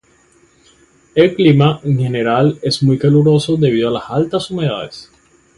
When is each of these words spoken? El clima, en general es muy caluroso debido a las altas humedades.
El 1.13 1.35
clima, 1.35 1.79
en 1.83 1.99
general 1.99 2.57
es 2.63 2.81
muy 2.81 2.97
caluroso 2.97 3.55
debido 3.55 3.89
a 3.89 3.91
las 3.91 4.09
altas 4.09 4.49
humedades. 4.49 5.11